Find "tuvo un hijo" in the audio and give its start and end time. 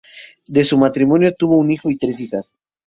1.35-1.91